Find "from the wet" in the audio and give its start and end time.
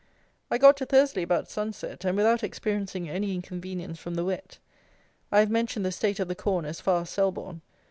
3.99-4.57